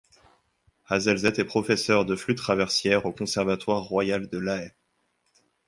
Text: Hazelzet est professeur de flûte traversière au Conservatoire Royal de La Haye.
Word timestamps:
Hazelzet 0.87 1.33
est 1.39 1.45
professeur 1.45 2.05
de 2.05 2.15
flûte 2.15 2.39
traversière 2.39 3.05
au 3.05 3.11
Conservatoire 3.11 3.83
Royal 3.83 4.27
de 4.29 4.39
La 4.39 4.55
Haye. 4.63 4.71